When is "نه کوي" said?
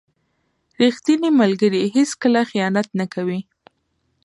2.99-3.39